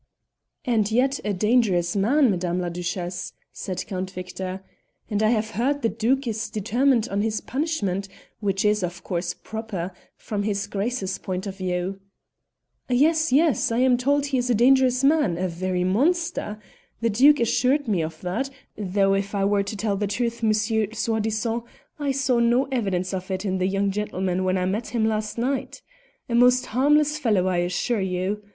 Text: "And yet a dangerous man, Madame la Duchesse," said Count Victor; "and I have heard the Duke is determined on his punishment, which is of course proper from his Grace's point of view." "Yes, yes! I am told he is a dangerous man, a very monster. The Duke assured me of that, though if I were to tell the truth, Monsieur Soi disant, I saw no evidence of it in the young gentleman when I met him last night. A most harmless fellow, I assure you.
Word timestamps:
"And 0.65 0.89
yet 0.91 1.19
a 1.23 1.31
dangerous 1.31 1.95
man, 1.95 2.31
Madame 2.31 2.59
la 2.59 2.69
Duchesse," 2.69 3.33
said 3.53 3.85
Count 3.85 4.09
Victor; 4.09 4.63
"and 5.11 5.21
I 5.21 5.29
have 5.29 5.51
heard 5.51 5.83
the 5.83 5.89
Duke 5.89 6.25
is 6.27 6.49
determined 6.49 7.07
on 7.09 7.21
his 7.21 7.39
punishment, 7.39 8.07
which 8.39 8.65
is 8.65 8.81
of 8.81 9.03
course 9.03 9.35
proper 9.35 9.91
from 10.17 10.41
his 10.41 10.65
Grace's 10.65 11.19
point 11.19 11.45
of 11.45 11.57
view." 11.57 11.99
"Yes, 12.89 13.31
yes! 13.31 13.71
I 13.71 13.77
am 13.77 13.95
told 13.95 14.25
he 14.25 14.39
is 14.39 14.49
a 14.49 14.55
dangerous 14.55 15.03
man, 15.03 15.37
a 15.37 15.47
very 15.47 15.83
monster. 15.83 16.57
The 17.01 17.11
Duke 17.11 17.39
assured 17.39 17.87
me 17.87 18.01
of 18.01 18.21
that, 18.21 18.49
though 18.75 19.13
if 19.13 19.35
I 19.35 19.45
were 19.45 19.61
to 19.61 19.77
tell 19.77 19.97
the 19.97 20.07
truth, 20.07 20.41
Monsieur 20.41 20.87
Soi 20.93 21.19
disant, 21.19 21.63
I 21.99 22.11
saw 22.11 22.39
no 22.39 22.63
evidence 22.71 23.13
of 23.13 23.29
it 23.29 23.45
in 23.45 23.59
the 23.59 23.67
young 23.67 23.91
gentleman 23.91 24.43
when 24.45 24.57
I 24.57 24.65
met 24.65 24.87
him 24.87 25.05
last 25.05 25.37
night. 25.37 25.83
A 26.27 26.33
most 26.33 26.65
harmless 26.65 27.19
fellow, 27.19 27.45
I 27.45 27.57
assure 27.57 28.01
you. 28.01 28.41